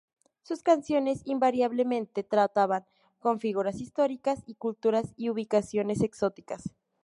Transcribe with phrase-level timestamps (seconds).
[0.41, 2.87] Sus canciones invariablemente trataban
[3.19, 6.63] con figuras históricas y culturas y ubicaciones exóticas.